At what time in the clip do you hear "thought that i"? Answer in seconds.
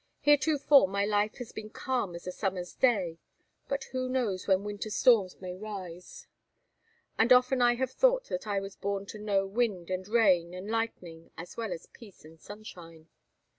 7.91-8.59